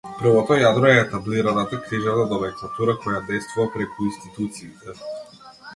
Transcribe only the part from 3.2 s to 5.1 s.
дејствува преку институциите.